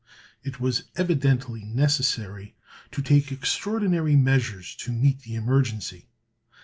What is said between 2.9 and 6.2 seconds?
to take extraordinary measures to meet the emergency.